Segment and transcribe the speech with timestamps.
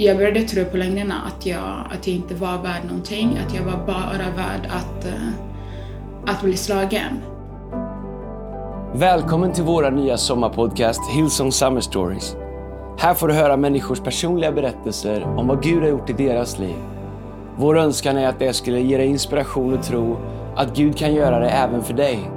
[0.00, 3.62] jag började tro på lögnerna att jag, att jag inte var värd någonting, att jag
[3.62, 5.28] var bara värd att, eh,
[6.26, 7.22] att bli slagen.
[8.94, 12.36] Välkommen till våra nya sommarpodcast Hillsong Summer Stories.
[12.98, 16.76] Här får du höra människors personliga berättelser om vad Gud har gjort i deras liv.
[17.56, 20.16] Vår önskan är att det skulle ge dig inspiration och tro
[20.56, 22.30] att Gud kan göra det även för dig.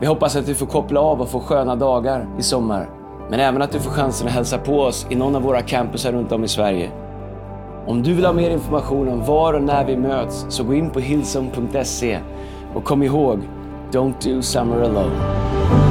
[0.00, 2.95] Vi hoppas att du får koppla av och få sköna dagar i sommar.
[3.30, 6.12] Men även att du får chansen att hälsa på oss i någon av våra campusar
[6.12, 6.90] runt om i Sverige.
[7.86, 10.90] Om du vill ha mer information om var och när vi möts så gå in
[10.90, 12.18] på hillsong.se
[12.74, 13.40] och kom ihåg,
[13.92, 15.85] don't do summer alone.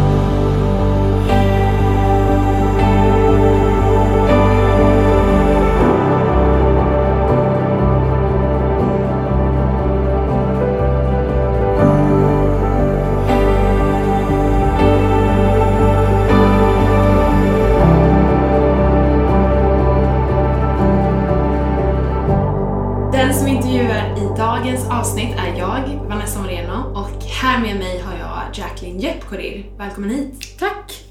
[29.77, 30.59] Välkommen hit.
[30.59, 31.03] Tack.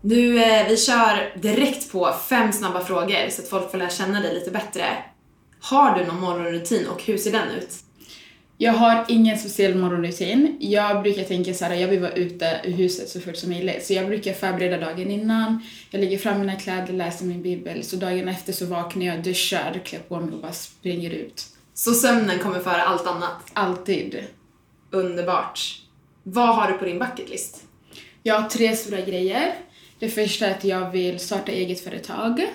[0.00, 4.20] Nu, eh, vi kör direkt på fem snabba frågor så att folk får lära känna
[4.20, 4.84] dig lite bättre.
[5.60, 7.70] Har du någon morgonrutin och hur ser den ut?
[8.58, 10.56] Jag har ingen speciell morgonrutin.
[10.60, 13.86] Jag brukar tänka så här, jag vill vara ute ur huset så fort som möjligt.
[13.86, 15.62] Så jag brukar förbereda dagen innan.
[15.90, 17.82] Jag lägger fram mina kläder, läser min bibel.
[17.84, 21.46] Så dagen efter så vaknar jag, duschar, klär på mig och bara springer ut.
[21.74, 23.36] Så sömnen kommer före allt annat?
[23.52, 24.24] Alltid.
[24.90, 25.83] Underbart.
[26.26, 27.64] Vad har du på din bucketlist?
[28.22, 29.54] Jag har tre stora grejer.
[29.98, 32.46] Det första är att jag vill starta eget företag.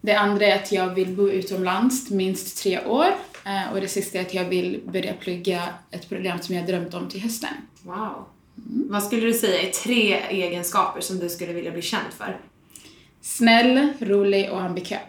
[0.00, 3.06] Det andra är att jag vill bo utomlands minst tre år.
[3.44, 6.94] Eh, och det sista är att jag vill börja plugga ett program som jag drömt
[6.94, 7.54] om till hösten.
[7.82, 7.94] Wow.
[7.94, 8.88] Mm.
[8.88, 12.40] Vad skulle du säga är tre egenskaper som du skulle vilja bli känd för?
[13.20, 14.60] Snäll, rolig och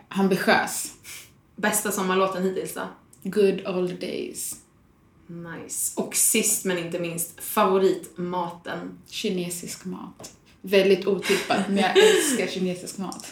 [0.10, 0.94] ambitiös.
[1.56, 2.82] Bästa sommarlåten hittills då?
[3.24, 4.56] Good old days.
[5.28, 6.02] Nice.
[6.02, 8.98] Och sist men inte minst, favoritmaten?
[9.10, 10.32] Kinesisk mat.
[10.62, 13.28] Väldigt otippat, men jag älskar kinesisk mat.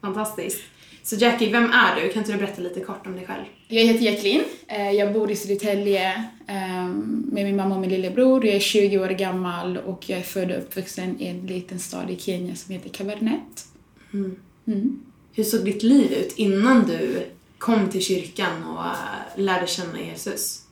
[0.00, 0.60] Fantastiskt.
[1.02, 2.08] Så Jackie, vem är du?
[2.08, 3.44] Kan inte du berätta lite kort om dig själv?
[3.68, 4.44] Jag heter Jacqueline.
[4.66, 8.46] Eh, jag bor i Södertälje ehm, med min mamma och min lillebror.
[8.46, 12.10] Jag är 20 år gammal och jag är född och uppvuxen i en liten stad
[12.10, 13.66] i Kenya som heter Kabarnet.
[14.12, 14.36] Mm.
[14.66, 15.00] Mm.
[15.32, 17.26] Hur såg ditt liv ut innan du
[17.58, 20.63] kom till kyrkan och eh, lärde känna Jesus?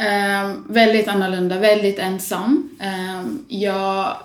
[0.00, 2.70] Um, väldigt annorlunda, väldigt ensam.
[2.80, 4.16] Um, jag,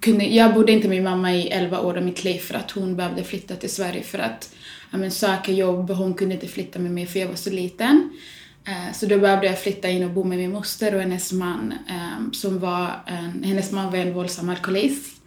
[0.00, 2.70] kunde, jag bodde inte med min mamma i 11 år av mitt liv för att
[2.70, 4.54] hon behövde flytta till Sverige för att
[4.90, 5.90] men, söka jobb.
[5.90, 8.10] Hon kunde inte flytta med mig för jag var så liten.
[8.68, 11.74] Uh, så då behövde jag flytta in och bo med min moster och hennes man.
[12.18, 15.20] Um, som var en, hennes man var en våldsam alkoholist.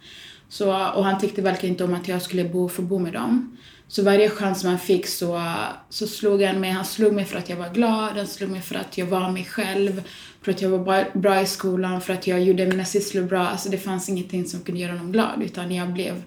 [0.48, 3.56] Så, och han tyckte verkligen inte om att jag skulle bo, få bo med dem.
[3.94, 5.42] Så varje chans man fick så,
[5.88, 6.70] så slog han mig.
[6.70, 9.30] Han slog mig för att jag var glad, han slog mig för att jag var
[9.30, 10.02] mig själv,
[10.42, 13.46] för att jag var bra, i skolan, för att jag gjorde mina sysslor bra.
[13.46, 16.22] Alltså det fanns ingenting som kunde göra honom glad utan jag blev,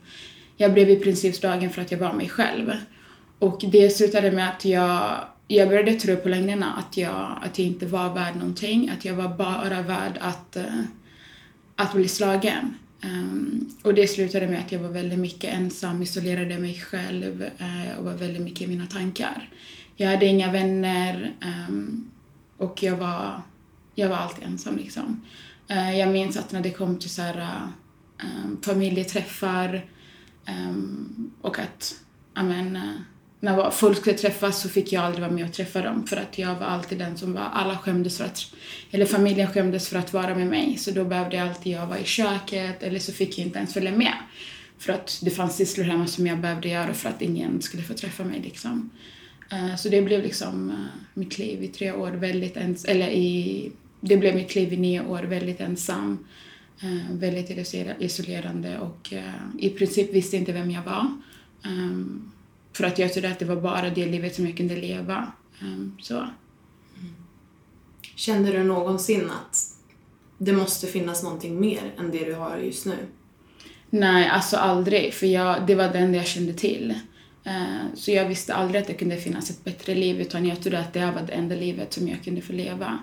[0.57, 2.71] jag blev i princip slagen för att jag var mig själv.
[3.39, 5.15] Och det slutade med att jag,
[5.47, 9.13] jag började tro på lögnerna, att jag, att jag inte var värd någonting, att jag
[9.13, 10.81] var bara värd att, eh,
[11.75, 12.75] att bli slagen.
[13.03, 17.97] Um, och det slutade med att jag var väldigt mycket ensam, isolerade mig själv uh,
[17.97, 19.49] och var väldigt mycket i mina tankar.
[19.95, 21.35] Jag hade inga vänner
[21.69, 22.11] um,
[22.57, 23.41] och jag var,
[23.95, 25.21] jag var alltid ensam liksom.
[25.71, 27.61] Uh, jag minns att när det kom till så här,
[28.23, 29.85] um, familjeträffar
[31.41, 31.95] och att,
[32.33, 32.95] amen, uh, eh,
[33.39, 36.37] när folk skulle träffas så fick jag aldrig vara med och träffa dem för att
[36.37, 38.53] jag var alltid den som var, alla skämdes för att,
[38.91, 41.99] eller familjen skämdes för att vara med mig så då behövde jag alltid jag vara
[41.99, 44.13] i köket eller så fick jag inte ens följa med.
[44.77, 47.93] För att det fanns sysslor hemma som jag behövde göra för att ingen skulle få
[47.93, 48.89] träffa mig liksom.
[49.51, 50.75] Eh, så det blev liksom eh,
[51.13, 53.71] mitt liv i tre år väldigt ensam, eller i,
[54.01, 56.27] det blev mitt liv i nio år väldigt ensam.
[56.81, 59.13] Eh, väldigt isolerande och
[59.59, 61.07] i princip visste inte vem jag var.
[61.65, 62.31] Um,
[62.77, 65.31] för att jag trodde att det var bara det livet som jag kunde leva.
[65.61, 66.17] Um, så.
[66.17, 66.29] Mm.
[68.15, 69.57] Kände du någonsin att
[70.37, 72.97] det måste finnas någonting mer än det du har just nu?
[73.89, 75.13] Nej, alltså aldrig.
[75.13, 76.93] För jag, det var det enda jag kände till.
[77.47, 80.79] Uh, så jag visste aldrig att det kunde finnas ett bättre liv utan jag trodde
[80.79, 82.99] att det här var det enda livet som jag kunde få leva.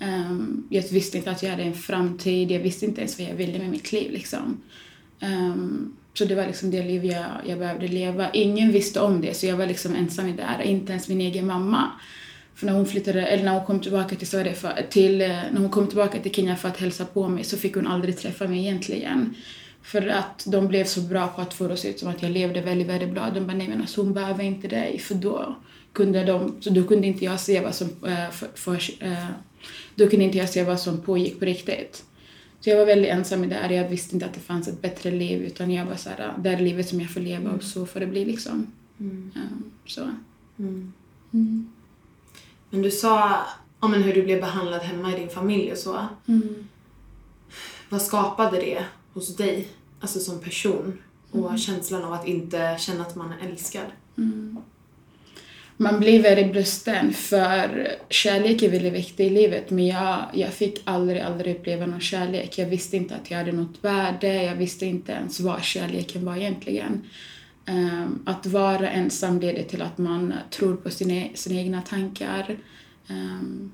[0.00, 3.34] Um, jag visste inte att jag hade en framtid, jag visste inte ens vad jag
[3.34, 4.12] ville med mitt liv.
[4.12, 4.60] Liksom.
[6.18, 8.30] Så det var liksom det liv jag, jag behövde leva.
[8.30, 10.62] Ingen visste om det, så jag var liksom ensam i det här.
[10.62, 11.90] Inte ens min egen mamma.
[12.54, 15.60] För när hon flyttade, eller när hon kom tillbaka till Sverige, för, till, eh, när
[15.60, 18.48] hon kom tillbaka till Kenya för att hälsa på mig så fick hon aldrig träffa
[18.48, 19.34] mig egentligen.
[19.82, 22.22] För att de blev så bra på att få det att se ut som att
[22.22, 23.30] jag levde väldigt, väldigt bra.
[23.34, 24.98] De bara, nej men alltså hon behöver inte dig.
[24.98, 25.56] För då
[25.92, 29.26] kunde de, så då kunde inte jag se vad som, eh, för, för, eh,
[29.94, 32.04] då kunde inte jag se vad som pågick på riktigt.
[32.60, 33.70] Så jag var väldigt ensam i det här.
[33.70, 36.50] Jag visste inte att det fanns ett bättre liv utan jag var så här, det
[36.50, 38.66] är livet som jag får leva och så får det bli liksom.
[39.00, 39.30] Mm.
[39.36, 40.00] Um, så.
[40.58, 40.92] Mm.
[41.32, 41.70] Mm.
[42.70, 43.36] Men du sa
[43.80, 46.06] om hur du blev behandlad hemma i din familj och så.
[46.26, 46.68] Mm.
[47.88, 49.68] Vad skapade det hos dig,
[50.00, 50.98] alltså som person?
[51.30, 51.58] Och Mm.
[51.58, 53.86] känslan av att inte känna att man är älskad?
[55.80, 55.92] Mm.
[55.92, 60.80] Man blir väldigt brusten för kärlek är väldigt viktig i livet men jag, jag fick
[60.84, 62.58] aldrig, aldrig uppleva någon kärlek.
[62.58, 66.36] Jag visste inte att jag hade något värde, jag visste inte ens vad kärleken var
[66.36, 67.02] egentligen.
[67.68, 72.58] Um, att vara ensam leder till att man tror på sina, sina egna tankar.
[73.10, 73.72] Um,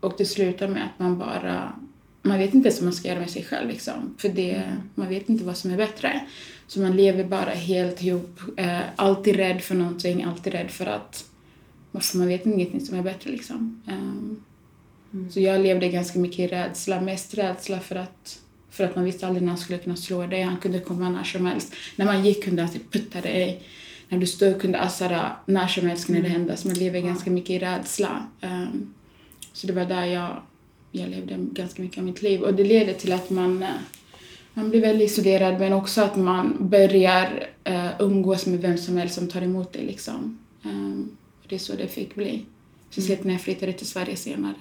[0.00, 1.72] och det slutar med att man bara...
[2.22, 3.68] Man vet inte ens vad man ska göra med sig själv.
[3.68, 4.14] Liksom.
[4.18, 4.62] För det,
[4.94, 6.20] man vet inte vad som är bättre.
[6.68, 8.40] Så man lever bara helt ihop.
[8.56, 11.24] Eh, alltid rädd för någonting, alltid rädd för att...
[11.92, 13.30] Alltså man vet ingenting som är bättre.
[13.30, 13.82] Liksom.
[13.86, 14.42] Um,
[15.12, 15.30] Mm.
[15.30, 17.00] Så jag levde ganska mycket i rädsla.
[17.00, 20.42] Mest rädsla för att, för att man visste aldrig när han skulle kunna slå dig.
[20.42, 21.74] Han kunde komma när som helst.
[21.96, 23.62] När man gick kunde han typ putta dig.
[24.08, 26.56] När du stod kunde Asara när som helst kunde det hända.
[26.56, 28.26] Så man lever ganska mycket i rädsla.
[28.42, 28.94] Um,
[29.52, 30.42] så det var där jag,
[30.92, 32.42] jag levde ganska mycket av mitt liv.
[32.42, 33.68] Och det leder till att man, eh,
[34.58, 39.14] man blir väldigt isolerad men också att man börjar uh, umgås med vem som helst
[39.14, 39.86] som tar emot dig.
[39.86, 40.38] Liksom.
[40.62, 41.16] Um,
[41.48, 42.46] det är så det fick bli.
[42.90, 44.54] Speciellt när jag flyttade till Sverige senare.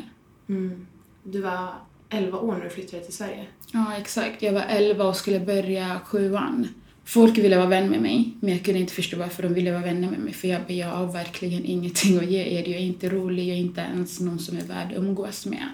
[0.50, 0.88] Mm.
[1.24, 1.70] Du var
[2.10, 3.46] 11 år när du flyttade till Sverige.
[3.74, 4.42] Ja, exakt.
[4.42, 6.68] Jag var 11 och skulle börja sjuan.
[7.06, 9.84] Folk ville vara vän med mig, men jag kunde inte förstå varför de ville vara
[9.84, 10.34] vänner med mig.
[10.34, 12.68] För jag, jag har verkligen ingenting att ge er.
[12.68, 15.70] Jag är inte rolig, jag är inte ens någon som är värd att umgås med.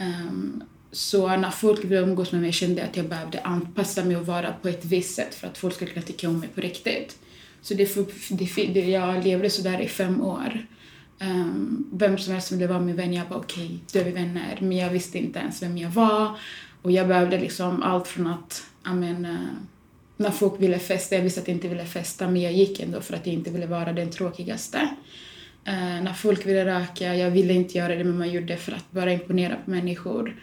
[0.00, 0.62] Um,
[0.96, 4.26] så när folk ville umgås med mig kände jag att jag behövde anpassa mig och
[4.26, 7.18] vara på ett visst sätt för att folk skulle kunna tycka om mig på riktigt.
[7.62, 7.94] Så det,
[8.30, 10.66] det, det, jag levde sådär i fem år.
[11.20, 14.04] Um, vem som helst som ville vara min vän, jag bara okej, okay, då är
[14.04, 14.58] vi vänner.
[14.60, 16.38] Men jag visste inte ens vem jag var.
[16.82, 19.40] Och jag behövde liksom allt från att, amen, uh, eh,
[20.16, 23.00] när folk ville festa, jag visste att jag inte ville festa, men jag gick ändå
[23.00, 24.78] för att jag inte ville vara den tråkigaste.
[25.68, 28.72] Uh, när folk ville röka, jag ville inte göra det, men man gjorde det för
[28.72, 30.36] att bara imponera på människor.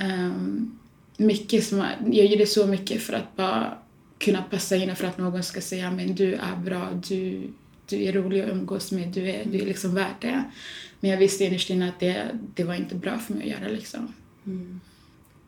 [0.00, 0.78] Um,
[1.16, 3.78] mycket som, jag gjorde så mycket för att bara
[4.18, 7.50] kunna passa in och för att någon ska säga men du är bra, du,
[7.88, 10.44] du är rolig att umgås med, du är, du är liksom värd det.
[11.00, 13.72] Men jag visste innerst inne att det, det var inte bra för mig att göra
[13.72, 14.14] liksom.
[14.46, 14.80] Mm.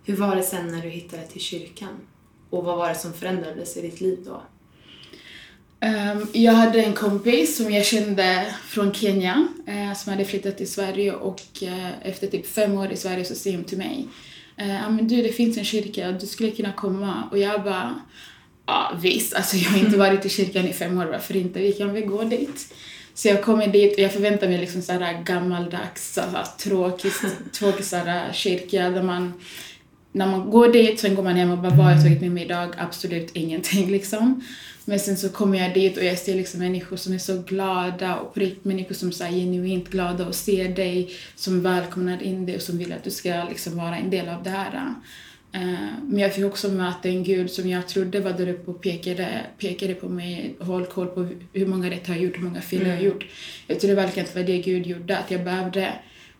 [0.05, 1.97] Hur var det sen när du hittade till kyrkan?
[2.51, 4.43] Och vad var det som förändrades i ditt liv då?
[5.81, 10.73] Um, jag hade en kompis som jag kände från Kenya uh, som hade flyttat till
[10.73, 14.09] Sverige och uh, efter typ fem år i Sverige så säger hon till mig
[14.61, 17.23] uh, men du det finns en kyrka, du skulle kunna komma.
[17.31, 17.95] Och jag bara
[18.67, 21.61] ja visst, alltså jag har inte varit i kyrkan i fem år, varför inte?
[21.61, 22.75] Vi kan väl gå dit.
[23.15, 27.13] Så jag kommer dit och jag förväntar mig liksom såhär gammaldags, såhär, tråkig,
[27.53, 29.33] tråkig såhär, kyrka där man
[30.17, 32.31] när man går dit, sen går man hem och bara vad har jag tagit med
[32.31, 32.75] mig idag?
[32.79, 34.45] Absolut ingenting liksom.
[34.85, 38.17] Men sen så kommer jag dit och jag ser liksom människor som är så glada
[38.17, 42.57] och på riktigt människor som är genuint glada och ser dig, som välkomnar in dig
[42.57, 44.95] och som vill att du ska liksom vara en del av det här.
[46.03, 49.29] Men jag fick också möta en gud som jag trodde var där uppe och pekade,
[49.59, 52.87] pekade på mig höll koll på hur många rätt jag har gjort, hur många fel
[52.87, 53.27] jag har gjort.
[53.67, 55.93] Jag trodde verkligen att det var det Gud gjorde, att jag behövde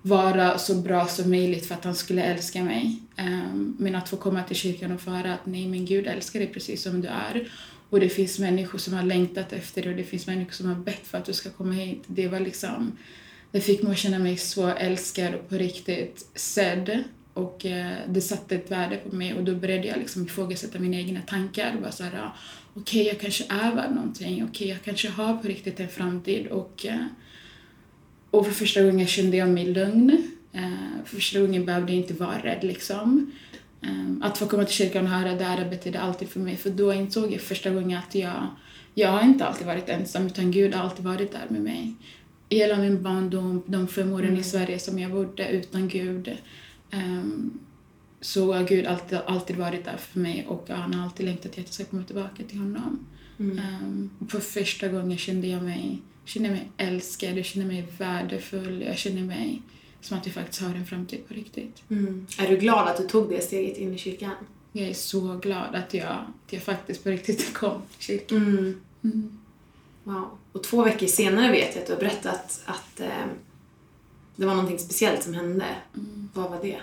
[0.07, 3.01] vara så bra som möjligt för att han skulle älska mig.
[3.17, 6.41] Ehm, men att få komma till kyrkan och få höra att nej men Gud älskar
[6.41, 7.49] dig precis som du är.
[7.91, 10.75] Och det finns människor som har längtat efter dig och det finns människor som har
[10.75, 12.03] bett för att du ska komma hit.
[12.07, 12.97] Det var liksom,
[13.53, 17.05] det fick mig att känna mig så älskad och på riktigt sedd.
[17.35, 20.97] Och eh, det satte ett värde på mig och då började jag liksom ifrågasätta mina
[20.97, 21.77] egna tankar.
[21.83, 22.37] Bara såhär, ah,
[22.75, 25.89] okej okay, jag kanske är värd någonting, okej okay, jag kanske har på riktigt en
[25.89, 26.47] framtid.
[26.47, 27.07] Och, eh,
[28.37, 30.33] och för första gången kände jag mig lugn.
[30.53, 33.33] Eh, för första gången behövde jag inte vara rädd liksom.
[34.21, 36.93] Att få komma till kyrkan och höra det här betydde alltid för mig för då
[36.93, 38.47] insåg jag första gången att jag,
[38.95, 41.95] jag har inte alltid varit ensam utan Gud har alltid varit där med mig.
[42.49, 44.41] Hela min barndom, de fem åren mm.
[44.41, 46.37] i Sverige som jag bodde utan Gud
[46.93, 47.59] Um,
[48.21, 51.59] så har Gud alltid, alltid varit där för mig och han har alltid längtat att
[51.59, 53.07] jag ska komma tillbaka till honom.
[53.39, 54.11] Mm.
[54.29, 59.23] För första gången kände jag mig, kände mig älskad, jag kände mig värdefull, jag kände
[59.23, 59.63] mig
[60.01, 61.83] som att jag faktiskt har en framtid på riktigt.
[61.91, 62.27] Mm.
[62.39, 64.35] Är du glad att du tog det steget in i kyrkan?
[64.73, 68.39] Jag är så glad att jag, att jag faktiskt på riktigt kom till kyrkan.
[68.39, 68.81] Mm.
[69.05, 69.39] Mm.
[70.05, 70.39] Wow.
[70.53, 73.27] Och två veckor senare vet jag att du har berättat att eh,
[74.37, 75.67] det var någonting speciellt som hände.
[75.95, 76.29] Mm.
[76.35, 76.81] Vad var det?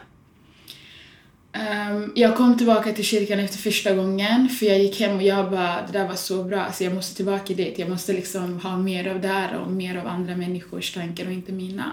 [1.55, 5.51] Um, jag kom tillbaka till kyrkan efter första gången för jag gick hem och jag
[5.51, 7.79] bara, det där var så bra så jag måste tillbaka dit.
[7.79, 11.31] Jag måste liksom ha mer av det här och mer av andra människors tankar och
[11.31, 11.91] inte mina.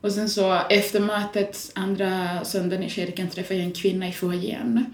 [0.00, 4.84] Och sen så efter mötet andra söndagen i kyrkan träffade jag en kvinna i foajén.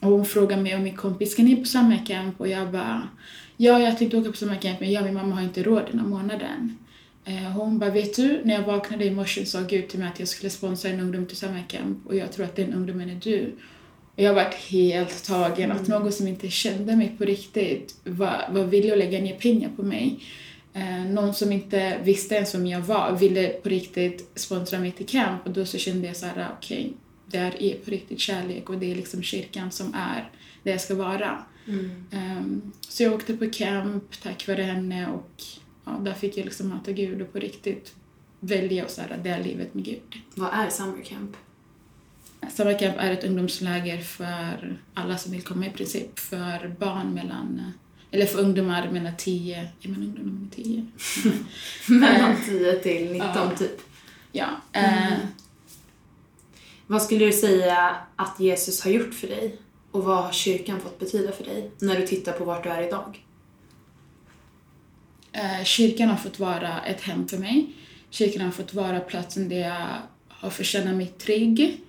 [0.00, 2.40] Och hon frågade mig och min kompis, ska ni på sommarcamp?
[2.40, 3.08] Och jag bara,
[3.56, 6.00] ja jag tänkte åka på sommarcamp men jag och min mamma har inte råd den
[6.00, 6.78] här månaden.
[7.28, 10.18] Eh, hon bara, vet du, när jag vaknade i morse sa Gud till mig att
[10.18, 13.52] jag skulle sponsra en ungdom till sommarcamp och jag tror att den ungdomen är du.
[14.16, 16.00] Och jag varit helt tagen, att mm.
[16.00, 19.82] någon som inte kände mig på riktigt var, var villig att lägga ner pengar på
[19.82, 20.20] mig.
[20.74, 25.06] Eh, någon som inte visste ens vem jag var ville på riktigt sponsra mig till
[25.06, 26.92] camp och då så kände jag så här, okej, okay,
[27.26, 30.30] det här är på riktigt kärlek och det är liksom kyrkan som är
[30.62, 31.44] det jag ska vara.
[31.66, 32.04] Mm.
[32.12, 35.42] Um, så jag åkte på camp tack vare henne och
[35.88, 37.94] ja, där fick jag liksom möta Gud och på riktigt
[38.40, 40.14] välja och så här, det livet med Gud.
[40.34, 41.36] Vad är Summer Camp?
[42.50, 46.18] Summer Camp är ett ungdomsläger för alla som vill komma i princip.
[46.18, 47.72] För barn mellan,
[48.10, 50.86] eller för ungdomar mellan 10, är man ungdomar mellan 10?
[51.86, 53.50] mellan 10 till 19 ja.
[53.58, 53.80] typ?
[54.32, 54.48] Ja.
[54.72, 55.12] Mm.
[55.12, 55.18] Eh,
[56.86, 59.56] vad skulle du säga att Jesus har gjort för dig?
[59.90, 62.82] Och vad har kyrkan fått betyda för dig när du tittar på vart du är
[62.82, 63.24] idag?
[65.38, 67.66] Eh, kyrkan har fått vara ett hem för mig.
[68.10, 69.86] Kyrkan har fått vara platsen där jag
[70.28, 71.80] har fått känna mig trygg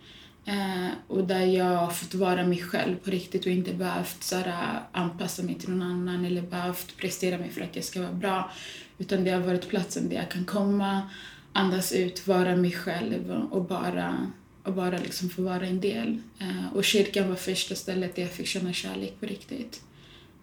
[0.46, 4.36] eh, och där jag har fått vara mig själv på riktigt och inte behövt så
[4.36, 8.13] här, anpassa mig till någon annan eller behövt prestera mig för att jag ska vara
[8.13, 8.51] bra.
[8.98, 11.10] Utan det har varit platsen där jag kan komma,
[11.53, 14.32] andas ut, vara mig själv och bara,
[14.63, 16.22] och bara liksom få vara en del.
[16.39, 19.82] Eh, och kyrkan var första stället där jag fick känna kärlek på riktigt.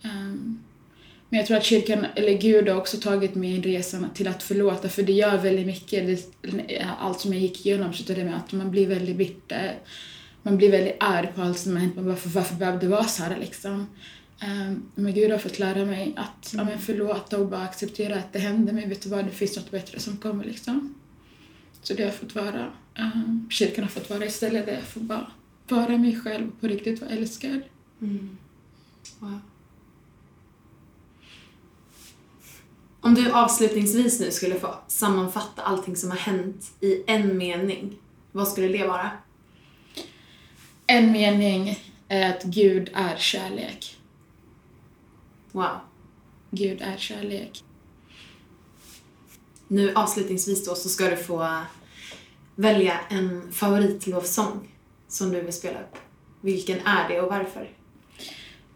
[0.03, 0.63] Ehm,
[1.29, 4.43] men jag tror att kyrkan, eller Gud har också tagit mig i resan till att
[4.43, 6.07] förlåta, för det gör väldigt mycket.
[6.43, 9.79] Det, allt som jag gick igenom slutade med att man blir väldigt bitter.
[10.43, 11.95] Man blir väldigt arg på allt som har hänt.
[11.97, 13.87] Varför, varför behövde det vara så här liksom?
[14.43, 16.69] Um, men Gud har fått lära mig att mm.
[16.69, 19.71] ja, förlåta och bara acceptera att det hände men vet du vad, det finns något
[19.71, 20.95] bättre som kommer liksom.
[21.83, 25.31] Så det har fått vara, um, kyrkan har fått vara istället där jag får bara
[25.69, 27.61] vara mig själv och på riktigt vara älskad.
[28.01, 28.37] Mm.
[29.19, 29.41] Wow.
[33.07, 37.99] Om du avslutningsvis nu skulle få sammanfatta allting som har hänt i en mening,
[38.33, 39.11] vad skulle det vara?
[40.87, 43.99] En mening är att Gud är kärlek.
[45.53, 45.77] Wow.
[46.51, 47.65] Gud är kärlek.
[49.69, 51.63] Nu avslutningsvis då så ska du få
[52.55, 54.69] välja en favoritlovsång
[55.09, 55.97] som du vill spela upp.
[56.41, 57.71] Vilken är det och varför?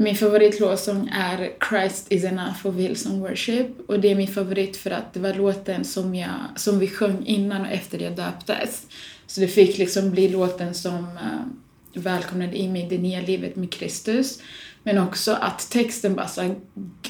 [0.03, 4.91] Min favoritlåtsång är Christ is enough of Hillsong Worship och det är min favorit för
[4.91, 8.87] att det var låten som, jag, som vi sjöng innan och efter jag döptes.
[9.27, 13.57] Så det fick liksom bli låten som uh, välkomnade in mig i det nya livet
[13.57, 14.43] med Kristus.
[14.83, 16.43] Men också att texten bara sa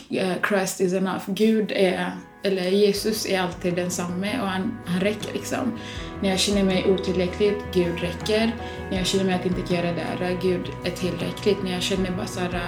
[0.09, 5.33] eh, Christ is enough, Gud är eller Jesus är alltid densamme och han, han räcker
[5.33, 5.79] liksom.
[6.23, 8.57] När jag känner mig otillräcklig, Gud räcker.
[8.91, 11.63] När jag känner mig att inte göra det här, Gud är tillräckligt.
[11.65, 12.63] När jag känner bara såhär,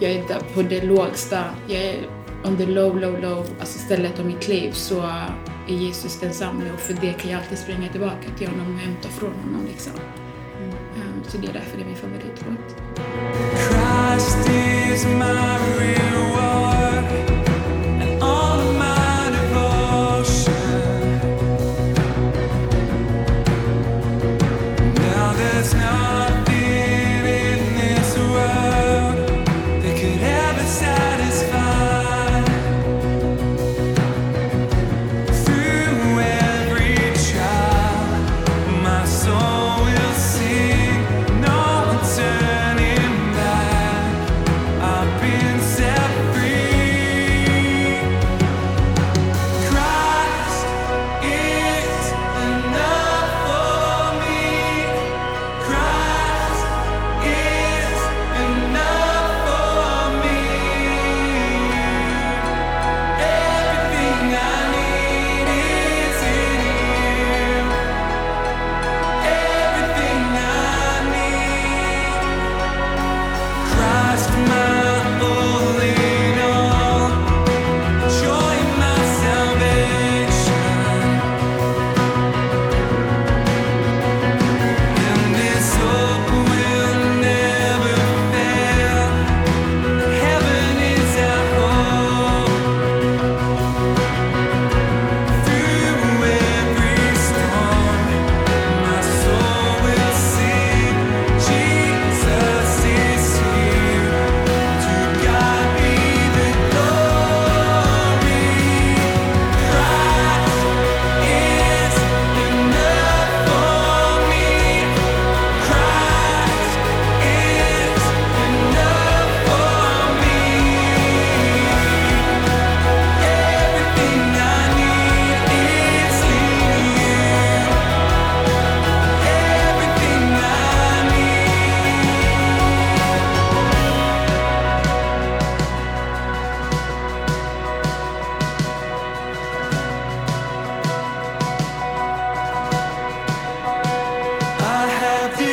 [0.00, 1.96] jag är på det lågsta, jag är
[2.44, 5.00] on the low, low, low, alltså stället av mitt liv så
[5.68, 9.08] är Jesus densamme och för det kan jag alltid springa tillbaka till honom och hämta
[9.08, 9.92] från honom liksom.
[10.56, 10.70] Mm.
[10.70, 12.76] Um, så det är därför det är min favoritlåt.
[13.68, 15.32] Christ is my
[15.78, 16.35] real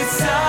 [0.03, 0.42] inside.